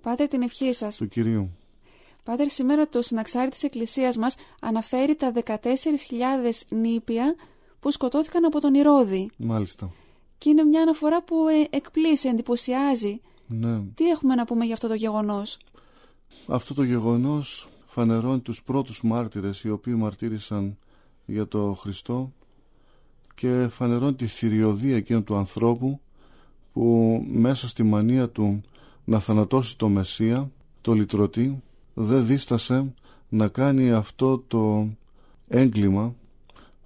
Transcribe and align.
Πάτερ, 0.00 0.28
την 0.28 0.42
ευχή 0.42 0.72
σας. 0.72 0.96
του 0.96 1.08
Κυρίου. 1.08 1.50
Πάτερ, 2.24 2.50
σήμερα 2.50 2.88
το 2.88 3.02
συναξάρι 3.02 3.50
της 3.50 3.62
Εκκλησίας 3.62 4.16
μας 4.16 4.34
αναφέρει 4.60 5.14
τα 5.14 5.32
14.000 5.32 6.64
νήπια 6.68 7.34
που 7.80 7.90
σκοτώθηκαν 7.90 8.44
από 8.44 8.60
τον 8.60 8.74
Ηρώδη. 8.74 9.30
Μάλιστα. 9.36 9.90
Και 10.38 10.50
είναι 10.50 10.64
μια 10.64 10.82
αναφορά 10.82 11.22
που 11.22 11.48
ε, 11.48 11.76
εκπλήσει, 11.76 12.28
εντυπωσιάζει. 12.28 13.18
Ναι. 13.46 13.80
Τι 13.94 14.08
έχουμε 14.08 14.34
να 14.34 14.44
πούμε 14.44 14.64
για 14.64 14.74
αυτό 14.74 14.88
το 14.88 14.94
γεγονός; 14.94 15.58
Αυτό 16.46 16.74
το 16.74 16.82
γεγονός 16.82 17.68
φανερώνει 17.86 18.40
τους 18.40 18.62
πρώτους 18.62 19.02
μάρτυρες 19.02 19.62
οι 19.62 19.70
οποίοι 19.70 19.94
μαρτύρησαν 19.96 20.78
για 21.26 21.48
το 21.48 21.74
Χριστό 21.74 22.32
και 23.34 23.68
φανερώνει 23.70 24.14
τη 24.14 24.26
θηριωδία 24.26 24.96
εκείνου 24.96 25.22
του 25.22 25.36
ανθρώπου 25.36 26.00
που 26.72 27.22
μέσα 27.28 27.68
στη 27.68 27.82
μανία 27.82 28.28
του 28.28 28.60
να 29.08 29.18
θανατώσει 29.18 29.76
το 29.76 29.88
Μεσσία, 29.88 30.50
το 30.80 30.92
λυτρωτή, 30.92 31.62
δεν 31.94 32.26
δίστασε 32.26 32.94
να 33.28 33.48
κάνει 33.48 33.90
αυτό 33.90 34.38
το 34.38 34.88
έγκλημα 35.48 36.14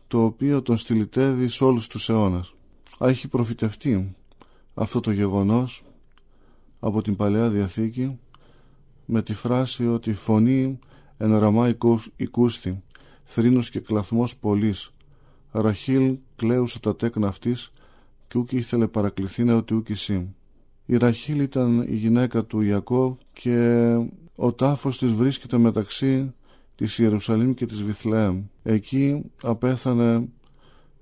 το 0.07 0.25
οποίο 0.25 0.63
τον 0.63 0.77
στυλιτεύει 0.77 1.49
σε 1.49 1.65
όλους 1.65 1.87
τους 1.87 2.09
αιώνας. 2.09 2.55
Έχει 3.01 3.29
προφητευτεί 3.29 4.15
αυτό 4.75 5.01
το 5.01 5.11
γεγονός 5.11 5.83
από 6.81 7.03
την 7.03 7.17
Παλαιά 7.17 7.49
Διαθήκη 7.49 8.19
με 9.07 9.23
τη 9.23 9.35
φράση 9.35 9.89
ότι 9.89 10.15
φωνή 10.15 10.79
εναραμά 11.17 11.75
οικούστη, 12.17 12.83
θρήνος 13.25 13.71
και 13.71 13.81
κλαθμός 13.81 14.37
πολλής, 14.37 14.91
Ραχήλ 15.51 16.19
κλαίουσε 16.37 16.81
τα 16.81 16.97
τέκνα 16.97 17.29
αυτής 17.29 17.71
και 18.29 18.39
ούκη 18.39 18.57
ήθελε 18.57 18.87
παρακληθήνε 18.87 19.55
ότι 19.55 19.75
ούκη 19.75 19.95
σύ. 19.95 20.35
Η 20.87 20.97
Ραχήλ 20.97 21.41
ήταν 21.41 21.85
η 21.89 21.95
γυναίκα 21.95 22.45
του 22.45 22.61
Ιακώβ 22.61 23.15
και 23.33 23.97
ο 24.37 24.53
τάφος 24.53 24.99
της 24.99 25.13
βρίσκεται 25.13 25.59
μεταξύ 25.59 26.33
της 26.77 26.99
Ιερουσαλήμ 26.99 27.55
και 27.55 27.67
της 27.67 27.83
Βιθλεέμ. 27.83 28.43
Εκεί 28.63 29.23
απέθανε 29.43 30.29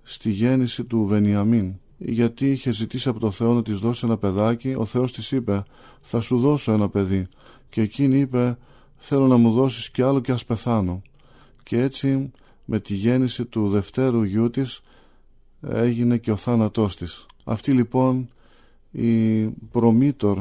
στη 0.03 0.31
γέννηση 0.31 0.85
του 0.85 1.05
Βενιαμίν 1.05 1.75
γιατί 1.99 2.51
είχε 2.51 2.73
ζητήσει 2.73 3.09
από 3.09 3.21
το 3.21 3.31
Θεό 3.31 3.55
να 3.55 3.63
της 3.63 3.79
δώσει 3.79 4.07
ένα 4.07 4.17
παιδάκι. 4.17 4.75
Ο 4.77 4.85
Θεός 4.85 5.13
της 5.13 5.33
είπε 5.33 5.63
θα 6.01 6.21
σου 6.21 6.39
δώσω 6.39 6.73
ένα 6.73 6.89
παιδί 6.89 7.27
και 7.69 7.81
εκείνη 7.81 8.19
είπε 8.19 8.59
θέλω 8.97 9.27
να 9.27 9.37
μου 9.37 9.53
δώσεις 9.53 9.91
κι 9.91 10.03
άλλο 10.03 10.21
και 10.21 10.33
ας 10.33 10.45
πεθάνω 10.45 11.03
και 11.63 11.83
έτσι 11.83 12.31
με 12.65 12.79
τη 12.79 12.95
γέννηση 12.95 13.45
του 13.45 13.69
δευτέρου 13.69 14.23
γιού 14.23 14.51
της 14.51 14.81
έγινε 15.61 16.17
και 16.17 16.31
ο 16.31 16.37
θάνατός 16.37 16.97
της. 16.97 17.27
Αυτή 17.45 17.73
λοιπόν 17.73 18.29
η 18.91 19.45
προμήτωρ 19.47 20.39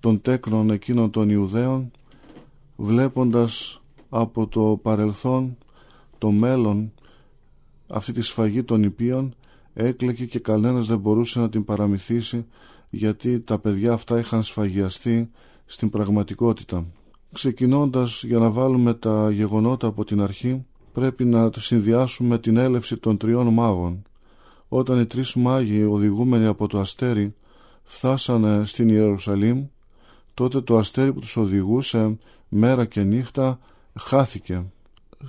των 0.00 0.20
τέκνων 0.20 0.70
εκείνων 0.70 1.10
των 1.10 1.30
Ιουδαίων 1.30 1.90
βλέποντας 2.76 3.80
από 4.08 4.46
το 4.46 4.78
παρελθόν 4.82 5.56
το 6.18 6.30
μέλλον 6.30 6.92
αυτή 7.88 8.12
τη 8.12 8.22
σφαγή 8.22 8.62
των 8.62 8.82
υπείων 8.82 9.34
έκλαιγε 9.74 10.24
και 10.24 10.38
κανένας 10.38 10.86
δεν 10.86 10.98
μπορούσε 10.98 11.40
να 11.40 11.48
την 11.48 11.64
παραμυθίσει 11.64 12.46
γιατί 12.90 13.40
τα 13.40 13.58
παιδιά 13.58 13.92
αυτά 13.92 14.18
είχαν 14.18 14.42
σφαγιαστεί 14.42 15.30
στην 15.66 15.90
πραγματικότητα. 15.90 16.86
Ξεκινώντας 17.32 18.24
για 18.24 18.38
να 18.38 18.50
βάλουμε 18.50 18.94
τα 18.94 19.30
γεγονότα 19.30 19.86
από 19.86 20.04
την 20.04 20.20
αρχή 20.20 20.64
πρέπει 20.92 21.24
να 21.24 21.50
το 21.50 21.60
συνδυάσουμε 21.60 22.38
την 22.38 22.56
έλευση 22.56 22.96
των 22.96 23.16
τριών 23.16 23.46
μάγων. 23.46 24.02
Όταν 24.68 25.00
οι 25.00 25.06
τρεις 25.06 25.34
μάγοι 25.34 25.82
οδηγούμενοι 25.82 26.46
από 26.46 26.66
το 26.66 26.78
αστέρι 26.80 27.34
φτάσανε 27.82 28.64
στην 28.64 28.88
Ιερουσαλήμ 28.88 29.66
τότε 30.34 30.60
το 30.60 30.78
αστέρι 30.78 31.12
που 31.12 31.20
τους 31.20 31.36
οδηγούσε 31.36 32.18
μέρα 32.48 32.84
και 32.84 33.02
νύχτα 33.02 33.58
χάθηκε. 34.00 34.64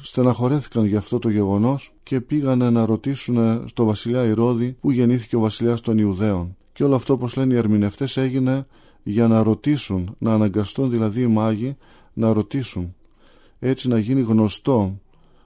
Στεναχωρέθηκαν 0.02 0.86
για 0.86 0.98
αυτό 0.98 1.20
το 1.20 1.30
γεγονός 1.30 1.94
και 2.04 2.22
πήγανε 2.22 2.70
να 2.70 2.86
ρωτήσουν 2.86 3.68
στο 3.68 3.86
βασιλιά 3.86 4.24
Ηρώδη 4.24 4.78
που 4.82 4.92
γεννήθηκε 4.92 5.36
ο 5.36 5.40
βασιλιάς 5.40 5.82
των 5.82 5.98
Ιουδαίων. 5.98 6.56
Και 6.74 6.84
όλο 6.84 6.96
αυτό 6.96 7.14
όπως 7.14 7.36
λένε 7.36 7.54
οι 7.54 7.58
ερμηνευτές 7.58 8.18
έγινε 8.18 8.68
για 9.04 9.28
να 9.28 9.44
ρωτήσουν, 9.44 10.16
να 10.18 10.34
αναγκαστούν 10.34 10.90
δηλαδή 10.90 11.22
οι 11.22 11.28
μάγοι 11.28 11.78
να 12.14 12.34
ρωτήσουν. 12.34 12.96
Έτσι 13.60 13.88
να 13.88 14.00
γίνει 14.00 14.22
γνωστό 14.22 15.00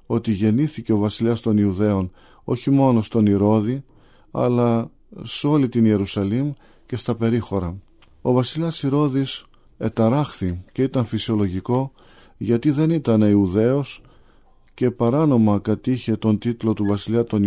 ότι 0.05 0.31
γεννήθηκε 0.31 0.93
ο 0.93 0.97
βασιλιάς 0.97 1.41
των 1.41 1.57
Ιουδαίων 1.57 2.11
όχι 2.43 2.69
μόνο 2.69 3.01
στον 3.01 3.25
Ηρώδη 3.25 3.83
αλλά 4.31 4.91
σε 5.21 5.47
όλη 5.47 5.69
την 5.69 5.85
Ιερουσαλήμ 5.85 6.53
και 6.87 6.95
στα 6.97 7.15
περίχωρα. 7.15 7.75
Ο 8.21 8.31
βασιλιάς 8.31 8.83
Ηρώδης 8.83 9.45
εταράχθη 9.77 10.63
και 10.71 10.83
ήταν 10.83 11.05
φυσιολογικό 11.05 11.91
γιατί 12.37 12.71
δεν 12.71 12.89
ήταν 12.89 13.21
Ιουδαίος 13.21 14.01
και 14.73 14.91
παράνομα 14.91 15.59
κατήχε 15.59 16.15
τον 16.15 16.37
τίτλο 16.37 16.73
του 16.73 16.85
βασιλιά 16.85 17.23
των 17.23 17.43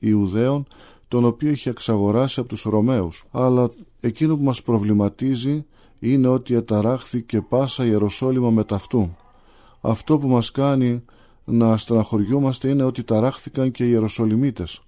Ιουδαίων 0.00 0.66
τον 1.08 1.24
οποίο 1.24 1.50
είχε 1.50 1.70
εξαγοράσει 1.70 2.40
από 2.40 2.48
τους 2.48 2.62
Ρωμαίους. 2.62 3.24
Αλλά 3.30 3.70
εκείνο 4.00 4.36
που 4.36 4.42
μας 4.42 4.62
προβληματίζει 4.62 5.64
είναι 5.98 6.28
ότι 6.28 6.54
εταράχθη 6.54 7.22
και 7.22 7.40
πάσα 7.40 7.84
Ιεροσόλυμα 7.84 8.50
με 8.50 8.64
ταυτού. 8.64 9.16
Αυτό 9.80 10.18
που 10.18 10.28
μας 10.28 10.50
κάνει 10.50 11.02
να 11.44 11.76
στεναχωριούμαστε 11.76 12.68
είναι 12.68 12.82
ότι 12.82 13.02
ταράχθηκαν 13.02 13.70
και 13.70 13.84
οι 13.84 13.88
Ιεροσολυμίτες. 13.90 14.80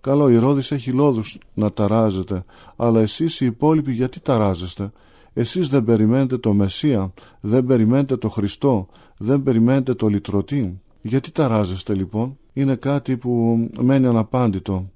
Καλό, 0.00 0.30
η 0.30 0.36
Ρώδης 0.36 0.70
έχει 0.70 0.90
λόδους 0.90 1.38
να 1.54 1.72
ταράζετε, 1.72 2.44
αλλά 2.76 3.00
εσείς 3.00 3.40
οι 3.40 3.46
υπόλοιποι 3.46 3.92
γιατί 3.92 4.20
ταράζεστε; 4.20 4.92
Εσείς 5.32 5.68
δεν 5.68 5.84
περιμένετε 5.84 6.38
το 6.38 6.52
Μεσσία, 6.52 7.12
δεν 7.40 7.64
περιμένετε 7.66 8.16
το 8.16 8.28
Χριστό, 8.28 8.88
δεν 9.18 9.42
περιμένετε 9.42 9.94
το 9.94 10.06
Λυτρωτή. 10.06 10.80
Γιατί 11.02 11.30
ταράζεστε 11.32 11.94
λοιπόν, 11.94 12.38
είναι 12.52 12.74
κάτι 12.74 13.16
που 13.16 13.68
μένει 13.80 14.06
αναπάντητο. 14.06 14.90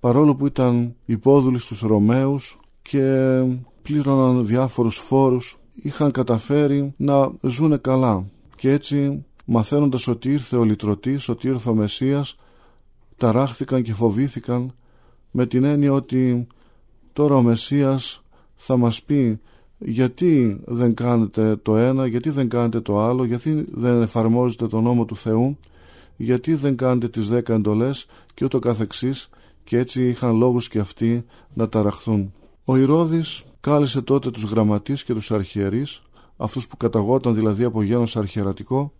Παρόλο 0.00 0.36
που 0.36 0.46
ήταν 0.46 0.94
υπόδουλοι 1.04 1.58
στους 1.58 1.80
Ρωμαίους 1.80 2.58
και 2.82 3.42
πλήρωναν 3.82 4.46
διάφορους 4.46 4.96
φόρους, 4.96 5.58
είχαν 5.74 6.10
καταφέρει 6.10 6.94
να 6.96 7.32
ζούνε 7.40 7.76
καλά. 7.76 8.24
Και 8.56 8.70
έτσι 8.70 9.24
μαθαίνοντας 9.44 10.08
ότι 10.08 10.32
ήρθε 10.32 10.56
ο 10.56 10.64
Λυτρωτής, 10.64 11.28
ότι 11.28 11.48
ήρθε 11.48 11.70
ο 11.70 11.74
Μεσσίας, 11.74 12.36
ταράχθηκαν 13.16 13.82
και 13.82 13.92
φοβήθηκαν 13.92 14.74
με 15.30 15.46
την 15.46 15.64
έννοια 15.64 15.92
ότι 15.92 16.46
τώρα 17.12 17.34
ο 17.34 17.42
Μεσσίας 17.42 18.22
θα 18.54 18.76
μας 18.76 19.02
πει 19.02 19.40
γιατί 19.78 20.60
δεν 20.64 20.94
κάνετε 20.94 21.56
το 21.56 21.76
ένα, 21.76 22.06
γιατί 22.06 22.30
δεν 22.30 22.48
κάνετε 22.48 22.80
το 22.80 23.00
άλλο, 23.00 23.24
γιατί 23.24 23.66
δεν 23.70 24.02
εφαρμόζετε 24.02 24.66
τον 24.66 24.82
νόμο 24.82 25.04
του 25.04 25.16
Θεού, 25.16 25.58
γιατί 26.16 26.54
δεν 26.54 26.76
κάνετε 26.76 27.08
τις 27.08 27.28
δέκα 27.28 27.54
εντολές 27.54 28.06
και 28.34 28.44
ούτω 28.44 28.58
καθεξής 28.58 29.28
και 29.64 29.78
έτσι 29.78 30.08
είχαν 30.08 30.36
λόγους 30.36 30.68
και 30.68 30.78
αυτοί 30.78 31.24
να 31.54 31.68
ταραχθούν. 31.68 32.32
Ο 32.64 32.76
Ηρώδης 32.76 33.44
κάλεσε 33.60 34.02
τότε 34.02 34.30
τους 34.30 34.42
γραμματείς 34.42 35.04
και 35.04 35.14
τους 35.14 35.30
αρχιερείς, 35.30 36.02
αυτούς 36.36 36.66
που 36.66 36.76
καταγόταν 36.76 37.34
δηλαδή 37.34 37.64
από 37.64 37.82
γένος 37.82 38.16
αρχιερατικό 38.16 38.92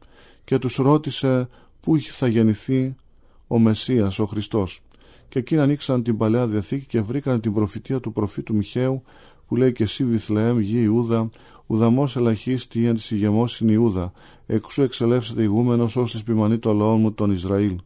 και 0.45 0.59
τους 0.59 0.77
ρώτησε 0.77 1.49
πού 1.81 1.99
θα 2.01 2.27
γεννηθεί 2.27 2.97
ο 3.47 3.59
Μεσσίας, 3.59 4.19
ο 4.19 4.27
Χριστός. 4.27 4.81
Και 5.29 5.39
εκείνοι 5.39 5.61
ανοίξαν 5.61 6.03
την 6.03 6.17
Παλαιά 6.17 6.47
Διαθήκη 6.47 6.87
και 6.87 7.01
βρήκαν 7.01 7.41
την 7.41 7.53
προφητεία 7.53 8.01
του 8.01 8.13
προφήτου 8.13 8.55
Μιχαίου 8.55 9.03
που 9.47 9.57
λέει 9.57 9.73
και 9.73 9.83
εσύ 9.83 10.05
Βιθλεέμ 10.05 10.59
γη 10.59 10.83
Ιούδα, 10.83 11.31
ουδαμός 11.67 12.17
ελαχίστη 12.17 12.87
εν 12.87 12.95
της 12.95 13.11
ηγεμός 13.11 13.61
είναι 13.61 13.73
Ιούδα, 13.73 14.13
εξού 14.47 14.83
εξελεύσεται 14.83 15.43
ηγούμενος 15.43 15.97
ως 15.97 16.11
της 16.11 16.23
ποιμανή 16.23 16.59
το 16.59 16.73
λαό 16.73 16.97
μου 16.97 17.13
τον 17.13 17.31
Ισραήλ. 17.31 17.79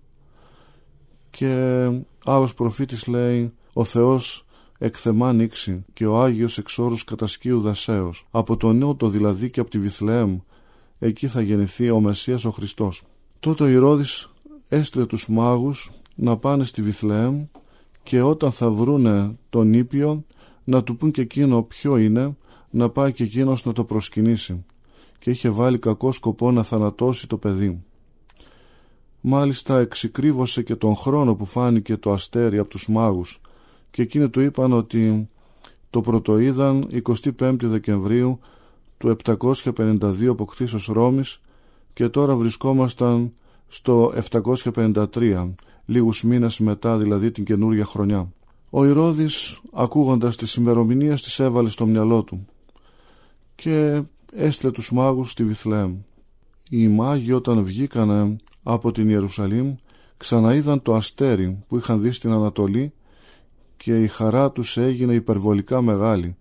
Και 1.31 1.91
άλλος 2.25 2.55
προφήτης 2.55 3.07
λέει, 3.07 3.53
ο 3.73 3.85
Θεός 3.85 4.45
εκθεμά 4.79 5.33
νήξη 5.33 5.85
και 5.93 6.07
ο 6.07 6.23
Άγιος 6.23 6.59
εξόρους 6.59 7.05
κατασκείου 7.05 7.61
δασέως. 7.61 8.27
Από 8.31 8.57
το 8.57 8.73
νότο 8.73 9.09
δηλαδή 9.09 9.51
και 9.51 9.61
από 9.61 9.71
τη 9.71 9.79
Βιθλεέμ, 9.79 10.39
εκεί 10.99 11.27
θα 11.27 11.41
γεννηθεί 11.41 11.91
ο 11.91 12.01
Μεσσίας 12.01 12.45
ο 12.45 12.51
Χριστός. 12.51 13.03
Τότε 13.41 13.65
ο 13.65 13.69
Ηρώδης 13.69 14.30
έστειλε 14.73 15.07
τους 15.07 15.29
μάγους 15.29 15.91
να 16.17 16.37
πάνε 16.37 16.65
στη 16.65 16.83
Βιθλεέμ 16.83 17.45
και 18.03 18.23
όταν 18.23 18.53
θα 18.53 18.71
βρούνε 18.71 19.39
τον 19.51 19.73
Ήπιο 19.73 20.25
να 20.65 20.83
του 20.83 20.97
πούν 20.97 21.11
και 21.11 21.21
εκείνο 21.21 21.63
ποιο 21.63 21.97
είναι, 21.97 22.37
να 22.71 22.91
πάει 22.91 23.13
και 23.13 23.23
εκείνος 23.23 23.65
να 23.65 23.73
το 23.73 23.85
προσκυνήσει 23.85 24.65
και 25.19 25.31
είχε 25.31 25.51
βάλει 25.51 25.79
κακό 25.79 26.13
σκοπό 26.13 26.51
να 26.51 26.63
θανατώσει 26.63 27.27
το 27.27 27.37
παιδί. 27.37 27.83
Μάλιστα 29.21 29.79
εξυκρίβωσε 29.79 30.63
και 30.63 30.75
τον 30.75 30.97
χρόνο 30.97 31.35
που 31.35 31.45
φάνηκε 31.45 31.97
το 31.97 32.13
αστέρι 32.13 32.59
από 32.59 32.69
τους 32.69 32.89
μάγους 32.89 33.41
και 33.91 34.03
εκείνοι 34.03 34.29
του 34.29 34.41
είπαν 34.41 34.73
ότι 34.73 35.29
το 35.91 36.01
πρωτοείδαν 36.01 37.03
25 37.39 37.57
Δεκεμβρίου 37.61 38.39
του 38.99 39.17
752 39.25 40.27
από 40.29 40.45
κτήσος 40.45 40.87
Ρώμης 40.87 41.41
και 41.93 42.09
τώρα 42.09 42.35
βρισκόμασταν 42.37 43.33
στο 43.73 44.13
753 44.31 45.53
λίγους 45.85 46.23
μήνες 46.23 46.59
μετά 46.59 46.99
δηλαδή 46.99 47.31
την 47.31 47.45
καινούργια 47.45 47.85
χρονιά. 47.85 48.33
Ο 48.71 48.85
Ηρώδης 48.85 49.61
ακούγοντας 49.73 50.37
τις 50.37 50.55
ημερομηνίες 50.55 51.23
τις 51.23 51.39
έβαλε 51.39 51.69
στο 51.69 51.87
μυαλό 51.87 52.23
του 52.23 52.47
και 53.55 54.03
έστειλε 54.35 54.71
τους 54.71 54.93
μάγους 54.93 55.31
στη 55.31 55.45
Βιθλέμ. 55.45 55.97
Οι 56.71 56.89
μάγοι 56.89 57.33
όταν 57.33 57.63
βγήκανε 57.65 58.37
από 58.63 58.93
την 58.93 59.09
Ιερουσαλήμ 59.09 59.75
ξαναείδαν 60.17 60.83
το 60.83 60.95
αστέρι 60.95 61.65
που 61.69 61.77
είχαν 61.77 62.01
δει 62.01 62.11
στην 62.11 62.33
Ανατολή 62.33 62.93
και 63.77 64.03
η 64.03 64.07
χαρά 64.07 64.51
τους 64.51 64.77
έγινε 64.77 65.15
υπερβολικά 65.15 65.83
μεγάλη. 65.83 66.37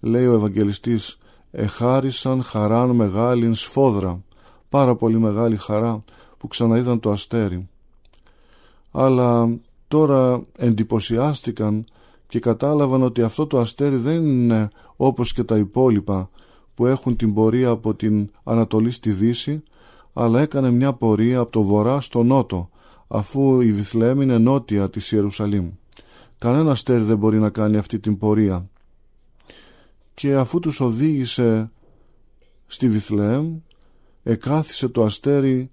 Λέει 0.00 0.26
ο 0.26 0.34
Ευαγγελιστής 0.34 1.18
«Εχάρισαν 1.50 2.42
χαράν 2.42 2.90
μεγάλην 2.90 3.54
σφόδρα». 3.54 4.22
Πάρα 4.68 4.94
πολύ 4.94 5.18
μεγάλη 5.18 5.56
χαρά 5.56 6.02
που 6.44 6.50
ξαναείδαν 6.50 7.00
το 7.00 7.10
αστέρι. 7.10 7.68
Αλλά 8.90 9.56
τώρα 9.88 10.44
εντυπωσιάστηκαν 10.58 11.84
και 12.28 12.38
κατάλαβαν 12.38 13.02
ότι 13.02 13.22
αυτό 13.22 13.46
το 13.46 13.58
αστέρι 13.58 13.96
δεν 13.96 14.26
είναι 14.26 14.68
όπως 14.96 15.32
και 15.32 15.44
τα 15.44 15.56
υπόλοιπα 15.56 16.30
που 16.74 16.86
έχουν 16.86 17.16
την 17.16 17.34
πορεία 17.34 17.68
από 17.68 17.94
την 17.94 18.30
Ανατολή 18.44 18.90
στη 18.90 19.10
Δύση 19.10 19.62
αλλά 20.12 20.40
έκανε 20.40 20.70
μια 20.70 20.92
πορεία 20.92 21.38
από 21.38 21.50
το 21.50 21.62
βορρά 21.62 22.00
στο 22.00 22.22
νότο 22.22 22.70
αφού 23.08 23.60
η 23.60 23.72
Βιθλέμ 23.72 24.20
είναι 24.20 24.38
νότια 24.38 24.90
της 24.90 25.12
Ιερουσαλήμ. 25.12 25.70
Κανένα 26.38 26.70
αστέρι 26.70 27.02
δεν 27.02 27.18
μπορεί 27.18 27.38
να 27.38 27.50
κάνει 27.50 27.76
αυτή 27.76 27.98
την 27.98 28.18
πορεία. 28.18 28.68
Και 30.14 30.34
αφού 30.34 30.60
τους 30.60 30.80
οδήγησε 30.80 31.70
στη 32.66 32.88
Βιθλέμ 32.88 33.56
εκάθισε 34.22 34.88
το 34.88 35.04
αστέρι 35.04 35.70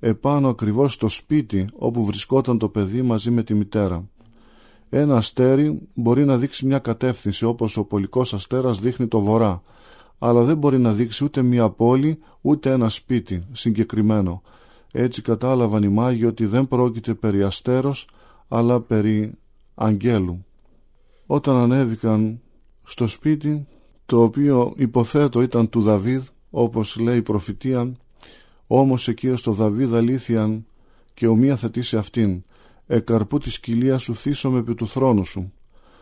επάνω 0.00 0.48
ακριβώς 0.48 0.92
στο 0.92 1.08
σπίτι 1.08 1.64
όπου 1.74 2.04
βρισκόταν 2.04 2.58
το 2.58 2.68
παιδί 2.68 3.02
μαζί 3.02 3.30
με 3.30 3.42
τη 3.42 3.54
μητέρα. 3.54 4.08
Ένα 4.88 5.16
αστέρι 5.16 5.88
μπορεί 5.94 6.24
να 6.24 6.36
δείξει 6.36 6.66
μια 6.66 6.78
κατεύθυνση 6.78 7.44
όπως 7.44 7.76
ο 7.76 7.84
πολικός 7.84 8.34
αστέρας 8.34 8.78
δείχνει 8.78 9.06
το 9.06 9.20
βορρά 9.20 9.62
αλλά 10.22 10.42
δεν 10.42 10.56
μπορεί 10.56 10.78
να 10.78 10.92
δείξει 10.92 11.24
ούτε 11.24 11.42
μια 11.42 11.70
πόλη 11.70 12.18
ούτε 12.40 12.70
ένα 12.70 12.88
σπίτι 12.88 13.44
συγκεκριμένο. 13.52 14.42
Έτσι 14.92 15.22
κατάλαβαν 15.22 15.82
οι 15.82 15.88
μάγοι 15.88 16.24
ότι 16.24 16.46
δεν 16.46 16.68
πρόκειται 16.68 17.14
περί 17.14 17.42
αστέρος 17.42 18.08
αλλά 18.48 18.80
περί 18.80 19.32
αγγέλου. 19.74 20.44
Όταν 21.26 21.56
ανέβηκαν 21.56 22.40
στο 22.82 23.06
σπίτι 23.06 23.66
το 24.06 24.22
οποίο 24.22 24.72
υποθέτω 24.76 25.42
ήταν 25.42 25.68
του 25.68 25.82
Δαβίδ 25.82 26.22
όπως 26.50 26.98
λέει 26.98 27.16
η 27.16 27.22
προφητεία 27.22 27.92
όμως 28.72 29.08
εκείρε 29.08 29.36
στο 29.36 29.52
Δαβίδ 29.52 29.94
αλήθειαν 29.94 30.66
και 31.14 31.26
ομοία 31.26 31.56
θετήσει 31.56 31.96
αυτήν 31.96 32.44
εκαρπού 32.86 33.38
της 33.38 33.60
κοιλία 33.60 33.98
σου 33.98 34.14
θύσομαι 34.14 34.58
επί 34.58 34.74
του 34.74 34.88
θρόνου 34.88 35.24
σου. 35.24 35.52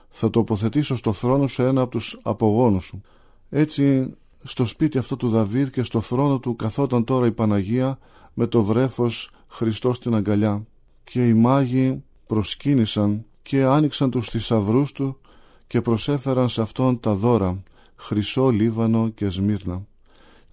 Θα 0.08 0.30
τοποθετήσω 0.30 0.96
στο 0.96 1.12
θρόνο 1.12 1.46
σου 1.46 1.62
ένα 1.62 1.80
από 1.80 1.90
τους 1.90 2.18
απογόνους 2.22 2.84
σου 2.84 3.00
έτσι 3.48 4.12
στο 4.42 4.66
σπίτι 4.66 4.98
αυτό 4.98 5.16
του 5.16 5.28
Δαβίδ 5.28 5.68
και 5.68 5.82
στο 5.82 6.00
θρόνο 6.00 6.38
του 6.38 6.56
καθόταν 6.56 7.04
τώρα 7.04 7.26
η 7.26 7.32
Παναγία 7.32 7.98
με 8.34 8.46
το 8.46 8.62
βρέφος 8.62 9.30
Χριστό 9.48 9.92
στην 9.92 10.14
αγκαλιά. 10.14 10.66
Και 11.04 11.28
οι 11.28 11.34
μάγοι 11.34 12.02
προσκύνησαν 12.26 13.24
και 13.42 13.62
άνοιξαν 13.62 14.10
τους 14.10 14.28
θησαυρούς 14.28 14.92
του 14.92 15.18
και 15.66 15.80
προσέφεραν 15.80 16.48
σε 16.48 16.62
αυτόν 16.62 17.00
τα 17.00 17.14
δώρα 17.14 17.62
χρυσό 17.96 18.48
λίβανο 18.48 19.08
και 19.08 19.28
σμύρνα 19.28 19.86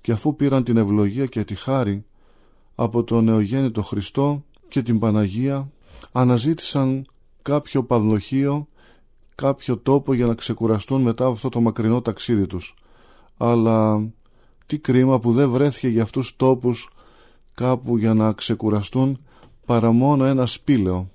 και 0.05 0.11
αφού 0.11 0.35
πήραν 0.35 0.63
την 0.63 0.77
ευλογία 0.77 1.25
και 1.25 1.43
τη 1.43 1.55
χάρη 1.55 2.05
από 2.75 3.03
τον 3.03 3.23
νεογέννητο 3.23 3.83
Χριστό 3.83 4.43
και 4.67 4.81
την 4.81 4.99
Παναγία 4.99 5.71
αναζήτησαν 6.11 7.05
κάποιο 7.41 7.83
παδλοχείο 7.83 8.67
κάποιο 9.35 9.77
τόπο 9.77 10.13
για 10.13 10.25
να 10.25 10.33
ξεκουραστούν 10.33 11.01
μετά 11.01 11.23
από 11.23 11.33
αυτό 11.33 11.49
το 11.49 11.61
μακρινό 11.61 12.01
ταξίδι 12.01 12.47
τους 12.47 12.75
αλλά 13.37 14.07
τι 14.65 14.79
κρίμα 14.79 15.19
που 15.19 15.31
δεν 15.31 15.49
βρέθηκε 15.49 15.87
για 15.87 16.03
αυτούς 16.03 16.35
τόπους 16.35 16.89
κάπου 17.53 17.97
για 17.97 18.13
να 18.13 18.31
ξεκουραστούν 18.31 19.17
παρά 19.65 19.91
μόνο 19.91 20.25
ένα 20.25 20.45
σπήλαιο 20.45 21.09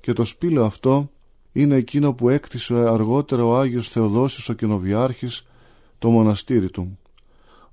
και 0.00 0.12
το 0.12 0.24
σπήλαιο 0.24 0.64
αυτό 0.64 1.10
είναι 1.52 1.74
εκείνο 1.74 2.14
που 2.14 2.28
έκτισε 2.28 2.74
αργότερα 2.74 3.44
ο 3.44 3.56
Άγιος 3.58 3.88
Θεοδόσιος 3.88 4.48
ο 4.48 4.52
Κοινοβιάρχης 4.52 5.46
το 5.98 6.10
μοναστήρι 6.10 6.70
του. 6.70 6.96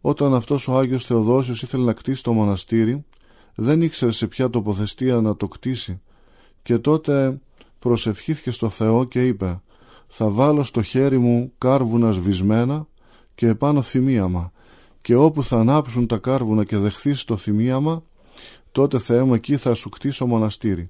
Όταν 0.02 0.34
αυτός 0.34 0.68
ο 0.68 0.78
Άγιος 0.78 1.06
Θεοδόσιος 1.06 1.62
ήθελε 1.62 1.84
να 1.84 1.94
κτίσει 1.94 2.24
το 2.24 2.34
μοναστήρι 2.34 3.06
δεν 3.56 3.82
ήξερε 3.82 4.12
σε 4.12 4.28
ποια 4.28 4.50
τοποθεστία 4.50 5.22
να 5.22 5.36
το 5.36 5.48
κτίσει. 5.48 6.02
Και 6.62 6.78
τότε 6.78 7.40
προσευχήθηκε 7.80 8.52
στο 8.52 8.70
Θεό 8.70 9.04
και 9.04 9.28
είπε 9.28 9.62
«Θα 10.08 10.30
βάλω 10.30 10.64
στο 10.64 10.82
χέρι 10.82 11.18
μου 11.18 11.52
κάρβουνα 11.58 12.12
σβησμένα 12.12 12.88
και 13.36 13.48
επάνω 13.48 13.82
θυμίαμα. 13.82 14.52
Και 15.02 15.16
όπου 15.16 15.44
θα 15.44 15.60
ανάψουν 15.60 16.08
τα 16.08 16.18
κάρβουνα 16.18 16.64
και 16.64 16.78
δεχθείς 16.78 17.24
το 17.24 17.38
θυμίαμα 17.38 18.04
τότε 18.72 19.00
Θεέ 19.00 19.24
μου 19.24 19.34
εκεί 19.34 19.58
θα 19.58 19.74
σου 19.74 19.90
κτίσω 19.90 20.26
μοναστήρι 20.26 20.90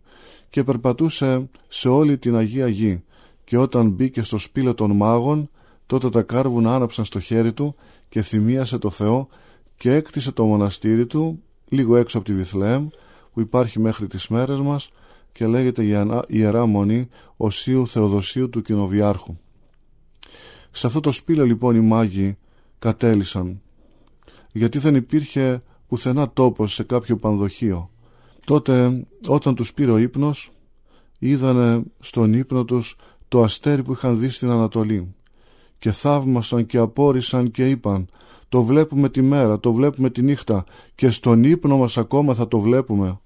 και 0.49 0.63
περπατούσε 0.63 1.49
σε 1.67 1.89
όλη 1.89 2.17
την 2.17 2.35
Αγία 2.35 2.67
Γη. 2.67 3.03
Και 3.43 3.57
όταν 3.57 3.89
μπήκε 3.89 4.21
στο 4.21 4.37
σπήλαιο 4.37 4.73
των 4.73 4.91
μάγων 4.91 5.49
τότε 5.85 6.09
τα 6.09 6.21
κάρβουνα 6.21 6.75
άναψαν 6.75 7.05
στο 7.05 7.19
χέρι 7.19 7.53
του 7.53 7.75
και 8.09 8.21
θυμίασε 8.21 8.77
το 8.77 8.89
Θεό 8.89 9.27
και 9.75 9.93
έκτισε 9.93 10.31
το 10.31 10.45
μοναστήρι 10.45 11.05
του 11.05 11.43
λίγο 11.69 11.95
έξω 11.95 12.17
από 12.17 12.27
τη 12.27 12.33
Βιθλεέμ 12.33 12.87
που 13.33 13.39
υπάρχει 13.39 13.79
μέχρι 13.79 14.07
τις 14.07 14.27
μέρες 14.27 14.59
μας 14.59 14.91
και 15.31 15.47
λέγεται 15.47 15.83
η 15.83 16.07
Ιερά 16.27 16.65
Μονή 16.65 17.07
Οσίου 17.37 17.87
Θεοδοσίου 17.87 18.49
του 18.49 18.61
Κοινοβιάρχου. 18.61 19.37
Σε 20.71 20.87
αυτό 20.87 20.99
το 20.99 21.11
σπήλαιο 21.11 21.45
λοιπόν 21.45 21.75
οι 21.75 21.81
μάγοι 21.81 22.37
κατέλησαν 22.79 23.61
γιατί 24.51 24.79
δεν 24.79 24.95
υπήρχε 24.95 25.63
πουθενά 25.87 26.31
τόπος 26.31 26.73
σε 26.73 26.83
κάποιο 26.83 27.17
πανδοχείο. 27.17 27.89
Τότε 28.45 29.05
όταν 29.27 29.55
τους 29.55 29.73
πήρε 29.73 29.91
ο 29.91 29.97
ύπνος 29.97 30.51
είδανε 31.19 31.83
στον 31.99 32.33
ύπνο 32.33 32.65
τους 32.65 32.95
το 33.27 33.43
αστέρι 33.43 33.83
που 33.83 33.91
είχαν 33.91 34.19
δει 34.19 34.29
στην 34.29 34.49
Ανατολή 34.49 35.15
και 35.79 35.91
θαύμασαν 35.91 36.65
και 36.65 36.77
απόρρισαν 36.77 37.51
και 37.51 37.69
είπαν 37.69 38.09
το 38.49 38.63
βλέπουμε 38.63 39.09
τη 39.09 39.21
μέρα, 39.21 39.59
το 39.59 39.73
βλέπουμε 39.73 40.09
τη 40.09 40.21
νύχτα 40.21 40.63
και 40.95 41.09
στον 41.09 41.43
ύπνο 41.43 41.77
μας 41.77 41.97
ακόμα 41.97 42.33
θα 42.33 42.47
το 42.47 42.59
βλέπουμε. 42.59 43.19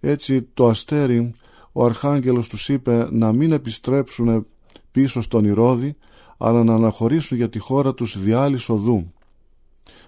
Έτσι 0.00 0.42
το 0.42 0.68
αστέρι 0.68 1.32
ο 1.72 1.84
Αρχάγγελος 1.84 2.48
τους 2.48 2.68
είπε 2.68 3.08
να 3.10 3.32
μην 3.32 3.52
επιστρέψουν 3.52 4.46
πίσω 4.90 5.20
στον 5.20 5.44
Ηρώδη 5.44 5.96
αλλά 6.36 6.64
να 6.64 6.74
αναχωρήσουν 6.74 7.36
για 7.36 7.48
τη 7.48 7.58
χώρα 7.58 7.94
τους 7.94 8.18
διάλυσο 8.18 8.74
οδού. 8.74 9.12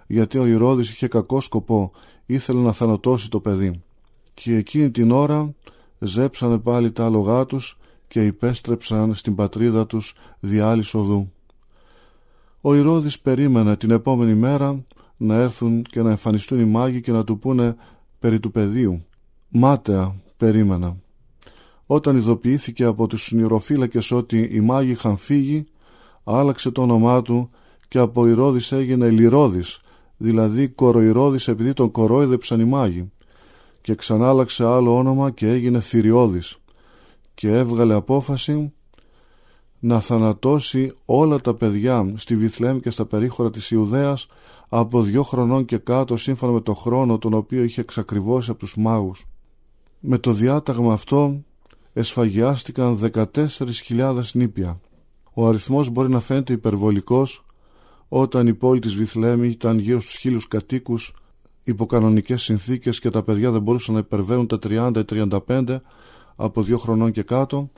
Γιατί 0.07 0.39
ο 0.39 0.47
Ηρώδης 0.47 0.91
είχε 0.91 1.09
κακό 1.09 1.41
σκοπό, 1.41 1.93
ήθελε 2.27 2.61
να 2.61 2.73
θανατώσει 2.73 3.31
το 3.31 3.41
παιδί. 3.41 3.83
Και 4.35 4.57
εκείνη 4.57 4.91
την 4.91 5.11
ώρα 5.11 5.55
ζέψανε 5.99 6.59
πάλι 6.59 6.93
τα 6.93 7.05
άλογά 7.05 7.45
τους 7.45 7.79
και 8.09 8.27
υπέστρεψαν 8.27 9.15
στην 9.15 9.35
πατρίδα 9.35 9.87
τους 9.87 10.15
διάλυσο 10.41 10.99
οδού. 10.99 11.33
Ο 12.61 12.75
Ηρώδης 12.75 13.21
περίμενε 13.21 13.77
την 13.77 13.91
επόμενη 13.91 14.35
μέρα 14.35 14.85
να 15.17 15.35
έρθουν 15.35 15.83
και 15.83 16.03
να 16.03 16.11
εμφανιστούν 16.11 16.61
οι 16.61 16.65
μάγοι 16.65 17.01
και 17.01 17.13
να 17.13 17.25
του 17.25 17.39
πούνε 17.39 17.77
περί 18.19 18.41
του 18.41 18.51
πεδίου. 18.51 19.05
Μάταια 19.49 20.15
περίμενα. 20.37 20.97
Όταν 21.87 22.17
ειδοποιήθηκε 22.17 22.85
από 22.85 23.07
τους 23.07 23.33
νηροφύλακες 23.33 24.11
ότι 24.11 24.49
οι 24.53 24.61
μάγοι 24.61 24.91
είχαν 24.91 25.17
φύγει, 25.17 25.67
άλλαξε 26.25 26.71
το 26.71 26.83
όνομά 26.83 27.23
του 27.23 27.51
και 27.89 27.99
από 27.99 28.27
Ηρώδης 28.27 28.73
έγινε 28.73 29.09
Λιρόδης, 29.09 29.81
δηλαδή 30.17 30.69
κοροϊρόδης 30.69 31.49
επειδή 31.49 31.73
τον 31.73 31.91
κορόιδεψαν 31.91 32.61
οι 32.61 32.65
μάγοι 32.65 33.11
και 33.81 33.95
ξανάλαξε 33.95 34.65
άλλο 34.67 34.97
όνομα 34.97 35.31
και 35.31 35.49
έγινε 35.49 35.81
Θηριώδης 35.81 36.57
και 37.35 37.49
έβγαλε 37.49 37.95
απόφαση 37.95 38.73
να 39.79 40.01
θανατώσει 40.01 40.95
όλα 41.05 41.41
τα 41.41 41.55
παιδιά 41.55 42.13
στη 42.17 42.37
Βιθλέμ 42.37 42.79
και 42.79 42.91
στα 42.91 43.05
περίχωρα 43.05 43.51
της 43.51 43.71
Ιουδαίας 43.71 44.27
από 44.69 45.03
δύο 45.03 45.23
χρονών 45.23 45.65
και 45.65 45.77
κάτω 45.77 46.17
σύμφωνα 46.17 46.53
με 46.53 46.61
το 46.61 46.75
χρόνο 46.75 47.19
τον 47.19 47.35
οποίο 47.35 47.63
είχε 47.63 47.81
εξακριβώσει 47.81 48.51
από 48.51 48.59
τους 48.59 48.77
μάγους. 48.77 49.27
Με 50.01 50.19
το 50.19 50.33
διάταγμα 50.33 50.93
αυτό 50.93 51.43
εσφαγιάστηκαν 51.93 53.11
14.000 53.13 54.21
νήπια. 54.33 54.81
Ο 55.35 55.47
αριθμός 55.47 55.89
μπορεί 55.89 56.09
να 56.09 56.21
φαίνεται 56.21 56.53
υπερβολικός 56.53 57.45
όταν 58.09 58.47
η 58.47 58.55
πόλη 58.55 58.81
της 58.81 58.95
Βιθλέμη 58.95 59.49
ήταν 59.49 59.79
γύρω 59.79 60.01
στους 60.01 60.17
χίλιους 60.17 60.49
κατοίκους 60.49 61.15
υπό 61.65 61.87
κανονικές 61.87 62.43
συνθήκες 62.43 62.99
και 63.01 63.11
τα 63.11 63.23
παιδιά 63.23 63.51
δεν 63.51 63.63
μπορούσαν 63.63 63.95
να 63.95 64.01
υπερβαίνουν 64.01 64.47
τα 64.47 64.59
30-35 64.63 65.81
από 66.37 66.63
δύο 66.63 66.79
χρονών 66.79 67.13
και 67.13 67.23
κάτω 67.23 67.71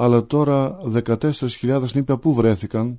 αλλά 0.00 0.26
τώρα 0.26 0.78
14.000 0.94 1.82
νήπια 1.94 2.16
που 2.16 2.34
βρέθηκαν; 2.34 2.98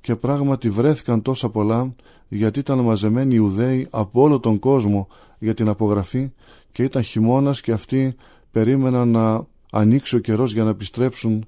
Και 0.00 0.16
πράγματι 0.16 0.70
βρέθηκαν 0.70 1.22
τόσα 1.22 1.48
πολλά 1.48 1.94
γιατί 2.28 2.58
ήταν 2.58 2.78
μαζεμένοι 2.78 3.34
οι 3.34 3.38
Ιουδαίοι 3.40 3.86
από 3.90 4.22
όλο 4.22 4.40
τον 4.40 4.58
κόσμο 4.58 5.08
για 5.38 5.54
την 5.54 5.68
απογραφή 5.68 6.32
και 6.72 6.82
ήταν 6.82 7.02
χειμώνας 7.02 7.60
και 7.60 7.72
αυτοί 7.72 8.14
περίμεναν 8.50 9.08
να 9.08 9.46
ανοίξει 9.70 10.16
ο 10.16 10.18
καιρός 10.18 10.52
για 10.52 10.64
να 10.64 10.70
επιστρέψουν 10.70 11.46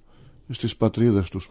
στις 0.48 0.76
πατρίδες 0.76 1.28
τους. 1.28 1.50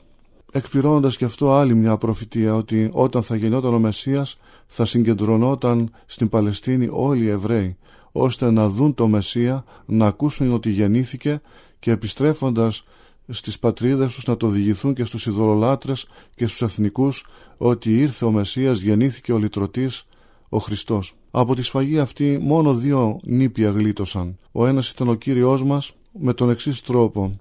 εκπληρώνοντας 0.52 1.18
και 1.18 1.26
αυτό 1.26 1.52
άλλη 1.54 1.76
μια 1.76 1.98
προφητεία 1.98 2.56
ότι 2.56 2.90
όταν 2.92 3.24
θα 3.24 3.36
γεννιόταν 3.36 3.74
ο 3.74 3.80
Μεσσίας 3.80 4.38
θα 4.68 4.86
συγκεντρωνόταν 4.86 5.92
στην 6.06 6.30
Παλαιστίνη 6.30 6.88
όλοι 6.92 7.24
οι 7.24 7.30
Εβραίοι 7.30 7.78
ώστε 8.12 8.52
να 8.52 8.70
δουν 8.70 8.94
το 8.94 9.08
Μεσσία, 9.08 9.64
να 9.86 10.06
ακούσουν 10.06 10.54
ότι 10.54 10.70
γεννήθηκε 10.70 11.42
και 11.80 11.92
επιστρέφοντας 11.92 12.84
στις 13.28 13.60
πατρίδες 13.60 14.14
τους 14.14 14.26
να 14.26 14.38
το 14.38 14.48
διηγηθούν 14.48 14.94
και 14.94 15.06
στους 15.06 15.26
ειδωλολάτρες 15.26 16.08
και 16.36 16.48
στους 16.48 16.62
εθνικούς 16.62 17.26
ότι 17.58 18.00
ήρθε 18.00 18.26
ο 18.26 18.32
Μεσσίας, 18.32 18.80
γεννήθηκε 18.80 19.34
ο 19.34 19.38
Λυτρωτής, 19.38 20.06
ο 20.50 20.58
Χριστός. 20.58 21.14
Από 21.32 21.56
τη 21.56 21.62
σφαγή 21.62 22.00
αυτή 22.00 22.40
μόνο 22.42 22.76
δύο 22.76 23.20
νήπια 23.24 23.70
γλίτωσαν. 23.70 24.38
Ο 24.52 24.66
ένας 24.66 24.90
ήταν 24.90 25.10
ο 25.10 25.14
Κύριος 25.14 25.64
μας 25.64 25.94
με 26.20 26.34
τον 26.34 26.50
εξής 26.50 26.82
τρόπο. 26.82 27.40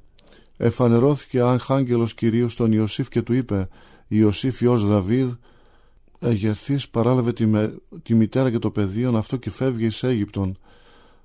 Εφανερώθηκε 0.57 1.41
άγγελος 1.69 2.15
Κυρίου 2.15 2.49
στον 2.49 2.73
Ιωσήφ 2.73 3.09
και 3.09 3.23
του 3.23 3.33
είπε 3.33 3.69
«Ιωσήφ 4.09 4.61
Υιός 4.61 4.87
Δαβίδ, 4.87 5.29
εγερθείς 6.21 6.89
παράλαβε 6.89 7.33
τη, 7.33 7.47
τη 8.03 8.15
μητέρα 8.15 8.51
και 8.51 8.59
το 8.59 8.71
παιδίο 8.71 9.17
αυτό 9.17 9.37
και 9.37 9.51
φεύγει 9.51 9.87
εις 9.87 10.03
Αίγυπτον. 10.03 10.59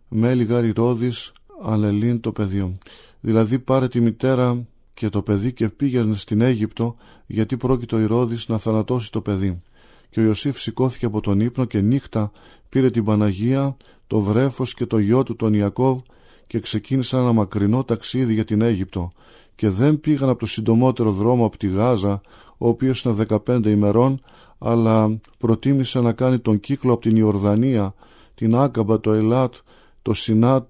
Με 0.08 0.34
λιγάρι 0.34 0.72
ρόδης 0.72 1.32
ανελήν 1.64 2.20
το 2.20 2.32
παιδίο». 2.32 2.78
Δηλαδή 3.20 3.60
πάρε 3.60 3.88
τη 3.88 4.02
μητέρα 4.02 4.68
και 4.94 5.10
το 5.10 5.22
παιδί 5.22 5.54
και 5.54 5.70
πήγαινε 5.70 6.16
στην 6.16 6.42
Αίγυπτο 6.42 6.96
γιατί 7.26 7.58
πρόκειται 7.58 7.96
ο 7.96 8.00
Ηρώδης 8.00 8.48
να 8.48 8.58
θανατώσει 8.58 9.12
το 9.12 9.22
παιδί. 9.22 9.62
Και 10.10 10.20
ο 10.20 10.24
Ιωσήφ 10.24 10.60
σηκώθηκε 10.62 11.06
από 11.06 11.22
τον 11.22 11.40
ύπνο 11.40 11.66
και 11.66 11.82
νύχτα 11.82 12.32
πήρε 12.70 12.90
την 12.90 13.04
Παναγία, 13.04 13.78
το 14.08 14.20
βρέφος 14.20 14.74
και 14.74 14.86
το 14.86 14.98
γιο 14.98 15.24
του 15.24 15.36
τον 15.36 15.54
Ιακώβ 15.54 16.00
και 16.48 16.60
ξεκίνησαν 16.60 17.22
ένα 17.22 17.32
μακρινό 17.32 17.84
ταξίδι 17.84 18.34
για 18.34 18.46
την 18.46 18.62
Αίγυπτο 18.62 19.12
και 19.56 19.70
δεν 19.70 20.00
πήγαν 20.00 20.30
από 20.30 20.40
το 20.40 20.46
συντομότερο 20.46 21.12
δρόμο 21.12 21.46
από 21.46 21.58
τη 21.58 21.68
Γάζα, 21.68 22.22
ο 22.58 22.68
οποίος 22.68 23.02
είναι 23.02 23.26
15 23.46 23.66
ημερών, 23.66 24.22
αλλά 24.58 25.20
προτίμησε 25.38 26.00
να 26.00 26.14
κάνει 26.14 26.40
τον 26.40 26.60
κύκλο 26.60 26.94
από 26.94 27.02
την 27.02 27.16
Ιορδανία, 27.16 27.94
την 28.36 28.56
Άκαμπα, 28.56 29.00
το 29.00 29.14
Ελάτ, 29.14 29.54
το 30.02 30.14
Σινάτ, 30.14 30.68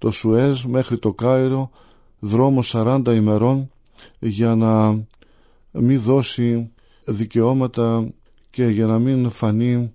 το 0.00 0.10
Σουέζ 0.10 0.64
μέχρι 0.64 0.98
το 0.98 1.12
Κάιρο, 1.12 1.70
δρόμο 2.18 2.60
40 2.62 3.02
ημερών 3.14 3.70
για 4.18 4.54
να 4.54 4.98
μην 5.70 6.00
δώσει 6.00 6.70
δικαιώματα 7.04 8.08
και 8.50 8.66
για 8.66 8.86
να 8.86 8.98
μην 8.98 9.30
φανεί 9.30 9.92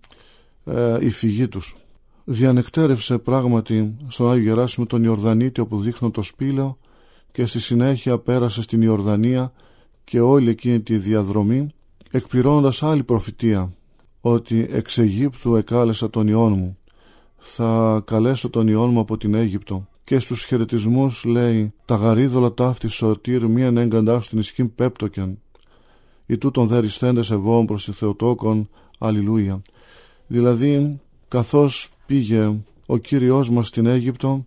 ε, 0.66 0.98
η 1.00 1.10
φυγή 1.10 1.48
τους. 1.48 1.76
Διανεκτέρευσε 2.24 3.18
πράγματι 3.18 3.96
στον 4.08 4.32
Άγιο 4.32 4.44
Γεράσιμο 4.44 4.86
τον 4.86 5.04
Ιορδανίτη 5.04 5.60
όπου 5.60 5.80
δείχνω 5.80 6.12
το 6.12 6.22
σπήλαιο 6.22 6.78
και 7.32 7.46
στη 7.46 7.60
συνέχεια 7.60 8.18
πέρασε 8.18 8.62
στην 8.62 8.82
Ιορδανία 8.82 9.54
και 10.04 10.20
όλη 10.20 10.50
εκείνη 10.50 10.80
τη 10.80 10.98
διαδρομή 10.98 11.68
εκπληρώνοντας 12.12 12.84
άλλη 12.84 13.04
προφητεία 13.04 13.74
ότι 14.22 14.68
εξ 14.72 14.98
Αιγύπτου 14.98 15.56
εκάλεσα 15.56 16.10
τον 16.10 16.28
Υιόν 16.28 16.52
μου 16.52 16.78
θα 17.38 18.02
καλέσω 18.06 18.50
τον 18.50 18.68
Υιόν 18.68 18.90
μου 18.90 19.00
από 19.00 19.18
την 19.18 19.34
Αίγυπτο 19.34 19.88
και 20.06 20.20
στους 20.20 20.46
χαιρετισμούς 20.46 21.24
λέει 21.24 21.74
«Τα 21.86 21.96
γαρίδωλα 21.96 22.54
ταύτη 22.54 22.88
σωτήρ 22.88 23.46
μίαν 23.46 23.78
έγκαντά 23.78 24.20
στην 24.20 24.40
ισχύν 24.40 24.76
πέπτοκεν, 24.76 25.40
ή 26.26 26.38
τούτον 26.38 26.68
δε 26.68 26.80
ρισθέντες 26.80 27.32
ευώων 27.32 27.66
προς 27.66 27.84
τη 27.84 27.92
Θεοτόκον, 27.92 28.70
αλληλούια». 28.98 29.62
Δηλαδή, 30.28 31.00
καθώς 31.28 31.90
πήγε 32.06 32.58
ο 32.86 32.98
Κύριος 32.98 33.50
μας 33.50 33.68
στην 33.68 33.86
Αίγυπτο, 33.86 34.44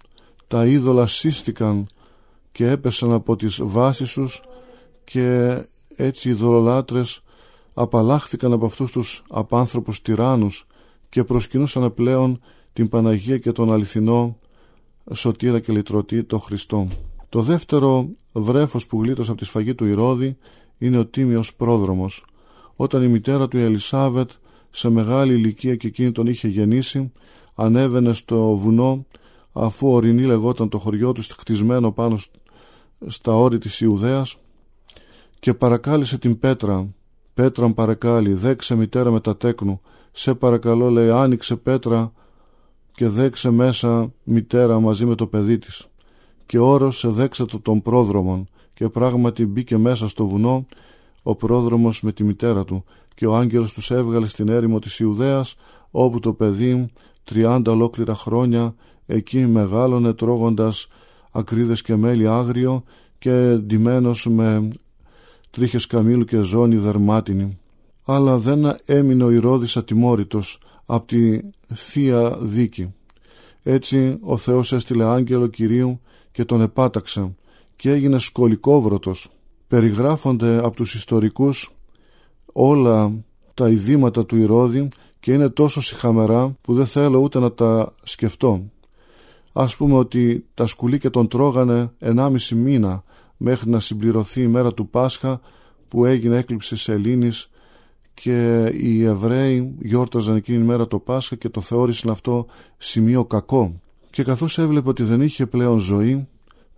τα 0.47 0.67
είδωλα 0.67 1.07
σύστηκαν 1.07 1.87
και 2.53 2.71
έπεσαν 2.71 3.13
από 3.13 3.37
τις 3.37 3.61
βάσεις 3.63 4.13
τους 4.13 4.43
και 5.05 5.59
έτσι 5.97 6.29
οι 6.29 6.33
δωρολάτρες 6.33 7.23
απαλλάχθηκαν 7.75 8.53
από 8.53 8.67
αυτούς 8.67 8.93
τους 8.93 9.23
απάνθρωπους 9.29 10.03
τυράννους 10.03 10.67
και 11.09 11.25
προσκυνούσαν 11.25 11.95
πλέον 11.95 12.41
την 12.73 12.89
Παναγία 12.89 13.39
και 13.39 13.53
τον 13.53 13.73
αληθινό 13.73 14.39
σωτήρα 15.13 15.61
και 15.61 15.73
λυτρωτή 15.73 16.25
το 16.25 16.39
Χριστό. 16.39 16.87
Το 17.29 17.41
δεύτερο 17.41 18.09
βρέφος 18.33 18.87
που 18.87 19.03
γλίτωσε 19.03 19.31
από 19.31 19.41
τη 19.41 19.47
σφαγή 19.47 19.75
του 19.75 19.85
Ηρώδη 19.85 20.37
είναι 20.79 20.99
ο 20.99 21.07
Τίμιος 21.07 21.55
πρόδρομος. 21.55 22.25
Όταν 22.77 23.03
η 23.03 23.09
μητέρα 23.09 23.49
του 23.49 23.59
η 23.59 23.63
Ελισάβετ 23.63 24.31
σε 24.71 24.89
μεγάλη 24.89 25.35
ηλικία 25.35 25.77
και 25.77 25.87
εκείνη 25.87 26.13
τον 26.13 26.27
είχε 26.27 26.49
γεννήσει 26.49 27.13
ανέβαινε 27.55 28.13
στο 28.13 28.57
βουνό 28.57 29.07
αφού 29.53 29.93
ορεινή 29.93 30.23
λεγόταν 30.23 30.69
το 30.69 30.79
χωριό 30.79 31.13
του 31.13 31.23
χτισμένο 31.39 31.93
πάνω 31.93 32.19
στα 33.07 33.35
όρη 33.35 33.59
της 33.59 33.81
Ιουδαίας 33.81 34.37
και 35.39 35.55
παρακάλεσε 35.55 36.19
την 36.19 36.39
Πέτρα 36.39 36.89
Πέτρα 37.35 37.73
παρακάλει 37.73 38.33
δέξε 38.33 38.75
μητέρα 38.75 39.11
με 39.11 39.21
τα 39.21 39.37
τέκνου 39.37 39.81
σε 40.13 40.35
παρακαλώ 40.35 40.91
λέει 40.91 41.11
άνοιξε 41.11 41.57
Πέτρα 41.57 42.13
και 42.99 43.09
δέξε 43.09 43.51
μέσα 43.51 44.13
μητέρα 44.25 44.81
μαζί 44.81 45.07
με 45.07 45.15
το 45.15 45.27
παιδί 45.27 45.59
της 45.59 45.87
και 46.47 46.59
όρωσε 46.59 47.09
δέξε 47.09 47.45
το 47.45 47.61
τον 47.61 47.83
πρόδρομον 47.83 48.49
και 48.75 48.89
πράγματι 48.89 49.47
μπήκε 49.47 49.77
μέσα 49.77 50.09
στο 50.09 50.27
βουνό 50.27 50.67
ο 51.23 51.35
πρόδρομος 51.35 52.03
με 52.03 52.13
τη 52.13 52.25
μητέρα 52.25 52.65
του 52.65 52.85
και 53.15 53.27
ο 53.27 53.37
άγγελος 53.37 53.73
τους 53.73 53.91
έβγαλε 53.91 54.27
στην 54.27 54.49
έρημο 54.49 54.79
της 54.79 54.99
Ιουδαίας 54.99 55.55
όπου 55.91 56.21
το 56.21 56.33
παιδί 56.33 56.87
τριάντα 57.25 57.73
ολόκληρα 57.73 58.15
χρόνια 58.15 58.75
εκεί 59.07 59.47
μεγάλωνε 59.47 60.13
τρώγοντας 60.13 60.89
ακρίδες 61.33 61.83
και 61.83 61.97
μέλι 61.97 62.29
άγριο 62.29 62.83
και 63.19 63.57
ντυμένος 63.61 64.27
με 64.27 64.69
τρίχες 65.51 65.87
καμήλου 65.87 66.25
και 66.25 66.41
ζώνη 66.41 66.77
δερμάτινη. 66.77 67.59
Αλλά 68.11 68.39
δεν 68.39 68.77
έμεινε 68.85 69.25
ο 69.25 69.31
Ηρώδης 69.31 69.77
ατιμόρυτος 69.77 70.59
από 70.87 71.07
τη 71.07 71.41
Θεία 71.75 72.39
Δίκη. 72.41 72.95
Έτσι 73.63 74.19
ο 74.21 74.37
Θεός 74.37 74.73
έστειλε 74.73 75.05
άγγελο 75.05 75.47
Κυρίου 75.47 76.01
και 76.33 76.45
τον 76.45 76.61
επάταξε 76.61 77.35
και 77.77 77.91
έγινε 77.91 78.19
σκολικόβρωτος. 78.19 79.29
Περιγράφονται 79.69 80.59
από 80.59 80.77
τους 80.77 80.95
ιστορικούς 80.95 81.71
όλα 82.53 83.13
τα 83.55 83.69
ειδήματα 83.69 84.27
του 84.27 84.37
Ηρώδη 84.37 84.89
και 85.21 85.33
είναι 85.33 85.49
τόσο 85.49 85.81
συχαμερά 85.81 86.57
που 86.61 86.75
δεν 86.75 86.87
θέλω 86.87 87.19
ούτε 87.19 87.39
να 87.39 87.53
τα 87.53 87.95
σκεφτώ. 88.03 88.71
Ας 89.53 89.77
πούμε 89.77 89.95
ότι 89.95 90.47
τα 90.55 90.67
σκουλίκια 90.67 91.11
τον 91.11 91.29
τρώγανε 91.29 91.93
1,5 92.01 92.39
μήνα 92.55 93.03
μέχρι 93.37 93.71
να 93.71 93.81
συμπληρωθεί 93.81 94.43
η 94.43 94.49
μέρα 94.49 94.75
του 94.75 94.89
Πάσχα 94.89 95.41
που 95.89 96.05
έγινε 96.05 96.37
έκλειψη 96.37 96.77
σελήνης 96.77 97.51
και 98.21 98.73
οι 98.81 99.05
Εβραίοι 99.05 99.75
γιόρταζαν 99.79 100.37
εκείνη 100.37 100.59
η 100.59 100.67
μέρα 100.67 100.87
το 100.87 100.99
Πάσχα 100.99 101.37
και 101.37 101.49
το 101.49 101.61
θεώρησαν 101.61 102.11
αυτό 102.11 102.47
σημείο 102.77 103.25
κακό. 103.25 103.81
Και 104.11 104.23
καθώς 104.23 104.59
έβλεπε 104.59 104.89
ότι 104.89 105.03
δεν 105.03 105.21
είχε 105.21 105.47
πλέον 105.47 105.79
ζωή, 105.79 106.29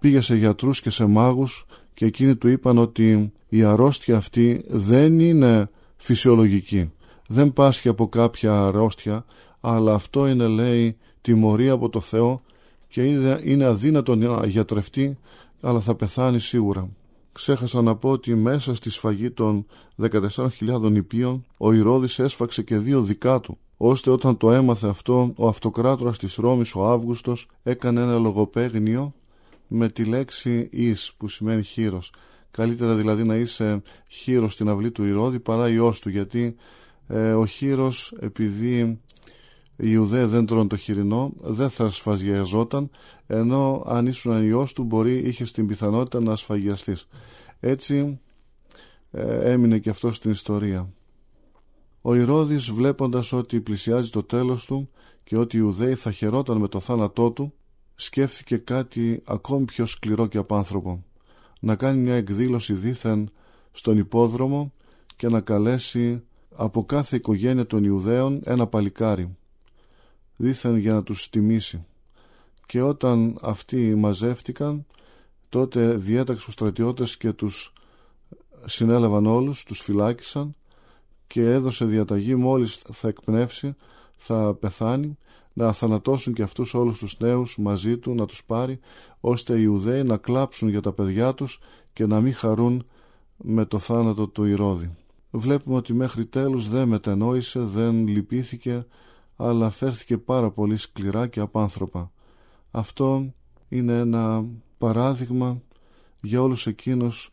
πήγε 0.00 0.20
σε 0.20 0.36
γιατρούς 0.36 0.80
και 0.80 0.90
σε 0.90 1.06
μάγους 1.06 1.66
και 1.94 2.06
εκείνοι 2.06 2.36
του 2.36 2.48
είπαν 2.48 2.78
ότι 2.78 3.32
η 3.48 3.62
αρρώστια 3.62 4.16
αυτή 4.16 4.64
δεν 4.68 5.20
είναι 5.20 5.70
φυσιολογική. 5.96 6.92
Δεν 7.28 7.52
πάσχει 7.52 7.88
από 7.88 8.08
κάποια 8.08 8.66
αρρώστια, 8.66 9.24
αλλά 9.60 9.94
αυτό 9.94 10.28
είναι 10.28 10.46
λέει 10.46 10.96
τιμωρία 11.20 11.72
από 11.72 11.88
το 11.88 12.00
Θεό 12.00 12.42
και 12.88 13.02
είναι 13.44 13.64
αδύνατο 13.64 14.16
να 14.16 14.46
γιατρευτεί, 14.46 15.18
αλλά 15.60 15.80
θα 15.80 15.94
πεθάνει 15.94 16.40
σίγουρα. 16.40 16.88
Ξέχασα 17.40 17.82
να 17.82 17.96
πω 17.96 18.10
ότι 18.10 18.34
μέσα 18.34 18.74
στη 18.74 18.90
σφαγή 18.90 19.30
των 19.30 19.66
14.000 20.10 20.48
υπείων 20.94 21.44
ο 21.56 21.72
Ηρώδης 21.72 22.18
έσφαξε 22.18 22.62
και 22.62 22.78
δύο 22.78 23.02
δικά 23.02 23.40
του 23.40 23.58
ώστε 23.76 24.10
όταν 24.10 24.36
το 24.36 24.52
έμαθε 24.52 24.88
αυτό 24.88 25.32
ο 25.36 25.48
αυτοκράτορας 25.48 26.18
της 26.18 26.34
Ρώμης 26.34 26.74
ο 26.74 26.84
Αύγουστος 26.84 27.48
έκανε 27.62 28.00
ένα 28.00 28.18
λογοπαίγνιο 28.18 29.14
με 29.68 29.88
τη 29.88 30.04
λέξη 30.04 30.68
«εις» 30.72 31.12
που 31.16 31.28
σημαίνει 31.28 31.62
χείρος. 31.62 32.12
Καλύτερα 32.50 32.94
δηλαδή 32.94 33.24
να 33.24 33.34
είσαι 33.34 33.82
χείρος 34.08 34.52
στην 34.52 34.68
αυλή 34.68 34.90
του 34.90 35.04
Ηρώδη 35.04 35.40
παρά 35.40 35.68
ιός 35.68 36.00
του 36.00 36.08
γιατί 36.08 36.56
ε, 37.06 37.32
ο 37.32 37.46
χείρος 37.46 38.14
επειδή 38.20 39.00
οι 39.82 39.88
Ιουδαίοι 39.92 40.24
δεν 40.24 40.46
τρώνε 40.46 40.68
το 40.68 40.76
χοιρινό 40.76 41.32
δεν 41.40 41.70
θα 41.70 41.90
σφαγιαζόταν 41.90 42.90
ενώ 43.26 43.82
αν 43.86 44.06
ήσουν 44.06 44.48
ιός 44.48 44.72
του 44.72 44.82
μπορεί 44.82 45.12
είχε 45.12 45.44
την 45.44 45.66
πιθανότητα 45.66 46.20
να 46.20 46.36
σφαγιαστείς. 46.36 47.08
Έτσι 47.60 48.20
ε, 49.10 49.52
έμεινε 49.52 49.78
και 49.78 49.90
αυτό 49.90 50.12
στην 50.12 50.30
ιστορία. 50.30 50.92
Ο 52.00 52.14
Ηρώδης 52.14 52.70
βλέποντας 52.70 53.32
ότι 53.32 53.60
πλησιάζει 53.60 54.10
το 54.10 54.22
τέλος 54.22 54.64
του 54.64 54.90
και 55.24 55.36
ότι 55.36 55.56
οι 55.56 55.60
Ιουδαίοι 55.62 55.94
θα 55.94 56.10
χαιρόταν 56.10 56.56
με 56.56 56.68
το 56.68 56.80
θάνατό 56.80 57.30
του 57.30 57.52
σκέφτηκε 57.94 58.56
κάτι 58.56 59.22
ακόμη 59.24 59.64
πιο 59.64 59.86
σκληρό 59.86 60.26
και 60.26 60.38
απάνθρωπο 60.38 61.04
να 61.60 61.76
κάνει 61.76 62.00
μια 62.00 62.14
εκδήλωση 62.14 62.72
δήθεν 62.72 63.30
στον 63.72 63.98
υπόδρομο 63.98 64.72
και 65.16 65.28
να 65.28 65.40
καλέσει 65.40 66.22
από 66.54 66.84
κάθε 66.84 67.16
οικογένεια 67.16 67.66
των 67.66 67.84
Ιουδαίων 67.84 68.40
ένα 68.44 68.66
παλικάρι 68.66 69.36
δήθεν 70.40 70.76
για 70.76 70.92
να 70.92 71.02
τους 71.02 71.28
τιμήσει 71.28 71.84
και 72.66 72.82
όταν 72.82 73.38
αυτοί 73.40 73.94
μαζεύτηκαν 73.94 74.86
τότε 75.48 75.96
διέταξε 75.96 76.44
τους 76.44 76.54
στρατιώτες 76.54 77.16
και 77.16 77.32
τους 77.32 77.72
συνέλαβαν 78.64 79.26
όλους, 79.26 79.64
τους 79.64 79.80
φυλάκισαν 79.80 80.54
και 81.26 81.50
έδωσε 81.50 81.84
διαταγή 81.84 82.34
μόλις 82.34 82.82
θα 82.92 83.08
εκπνεύσει, 83.08 83.74
θα 84.16 84.54
πεθάνει, 84.54 85.18
να 85.52 85.72
θανατώσουν 85.72 86.32
και 86.32 86.42
αυτούς 86.42 86.74
όλους 86.74 86.98
τους 86.98 87.18
νέους 87.18 87.58
μαζί 87.58 87.98
του, 87.98 88.14
να 88.14 88.26
τους 88.26 88.44
πάρει, 88.44 88.78
ώστε 89.20 89.56
οι 89.56 89.60
Ιουδαίοι 89.62 90.02
να 90.02 90.16
κλάψουν 90.16 90.68
για 90.68 90.80
τα 90.80 90.92
παιδιά 90.92 91.34
τους 91.34 91.58
και 91.92 92.06
να 92.06 92.20
μην 92.20 92.34
χαρούν 92.34 92.86
με 93.36 93.64
το 93.64 93.78
θάνατο 93.78 94.28
του 94.28 94.44
Ηρώδη. 94.44 94.96
Βλέπουμε 95.30 95.76
ότι 95.76 95.92
μέχρι 95.92 96.26
τέλους 96.26 96.68
δεν 96.68 96.88
μετενόησε, 96.88 97.60
δεν 97.60 98.06
λυπήθηκε, 98.06 98.86
αλλά 99.40 99.70
φέρθηκε 99.70 100.18
πάρα 100.18 100.50
πολύ 100.50 100.76
σκληρά 100.76 101.26
και 101.26 101.40
απάνθρωπα. 101.40 102.12
Αυτό 102.70 103.32
είναι 103.68 103.98
ένα 103.98 104.44
παράδειγμα 104.78 105.60
για 106.20 106.42
όλους 106.42 106.66
εκείνους 106.66 107.30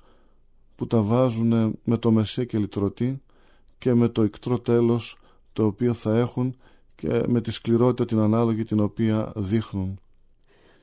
που 0.75 0.87
τα 0.87 1.01
βάζουν 1.01 1.79
με 1.83 1.97
το 1.97 2.11
μεσέ 2.11 2.45
και 2.45 2.57
λυτρωτή 2.57 3.21
και 3.77 3.93
με 3.93 4.07
το 4.07 4.23
ικτρό 4.23 4.59
τέλος 4.59 5.17
το 5.53 5.65
οποίο 5.65 5.93
θα 5.93 6.17
έχουν 6.17 6.55
και 6.95 7.23
με 7.27 7.41
τη 7.41 7.51
σκληρότητα 7.51 8.05
την 8.05 8.19
ανάλογη 8.19 8.63
την 8.63 8.79
οποία 8.79 9.31
δείχνουν. 9.35 9.99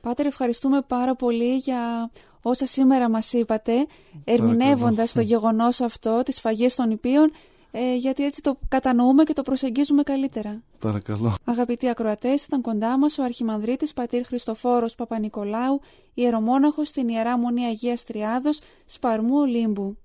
Πάτερ, 0.00 0.26
ευχαριστούμε 0.26 0.82
πάρα 0.86 1.16
πολύ 1.16 1.56
για 1.56 2.10
όσα 2.42 2.66
σήμερα 2.66 3.10
μας 3.10 3.32
είπατε, 3.32 3.86
ερμηνεύοντας 4.24 5.12
το 5.12 5.20
γεγονός 5.20 5.80
αυτό, 5.80 6.22
τις 6.24 6.40
φαγές 6.40 6.74
των 6.74 6.90
υπείων, 6.90 7.30
ε, 7.76 7.94
γιατί 7.94 8.24
έτσι 8.24 8.42
το 8.42 8.58
κατανοούμε 8.68 9.24
και 9.24 9.32
το 9.32 9.42
προσεγγίζουμε 9.42 10.02
καλύτερα. 10.02 10.62
Παρακαλώ. 10.78 11.34
Αγαπητοί 11.44 11.88
ακροατές, 11.88 12.44
ήταν 12.44 12.60
κοντά 12.60 12.98
μας 12.98 13.18
ο 13.18 13.22
Αρχιμανδρίτης 13.22 13.92
Πατήρ 13.92 14.26
Χριστοφόρος 14.26 14.94
Παπα-Νικολάου, 14.94 15.80
ιερομόναχος 16.14 16.88
στην 16.88 17.08
Ιερά 17.08 17.38
Μονή 17.38 17.64
Αγίας 17.64 18.04
Τριάδος, 18.04 18.60
Σπαρμού 18.84 19.36
Ολύμπου. 19.36 19.96